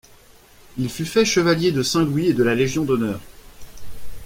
[0.79, 3.19] Il fut fait chevalier de Saint-Louis et de la Légion d'honneur.